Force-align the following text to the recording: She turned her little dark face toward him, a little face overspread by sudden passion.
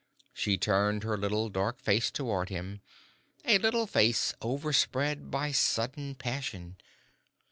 She 0.33 0.57
turned 0.57 1.03
her 1.03 1.15
little 1.15 1.49
dark 1.49 1.79
face 1.79 2.09
toward 2.09 2.49
him, 2.49 2.81
a 3.45 3.59
little 3.59 3.85
face 3.85 4.33
overspread 4.41 5.29
by 5.29 5.51
sudden 5.51 6.15
passion. 6.15 6.77